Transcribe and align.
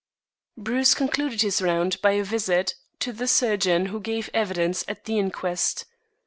Bruce 0.57 0.95
concluded 0.95 1.43
his 1.43 1.61
round 1.61 2.01
by 2.01 2.13
a 2.13 2.23
visit 2.23 2.73
to 2.97 3.13
the 3.13 3.27
surgeon 3.27 3.85
who 3.85 3.99
gave 3.99 4.31
evidence 4.33 4.83
at 4.87 5.05
the 5.05 5.19
inquest. 5.19 5.85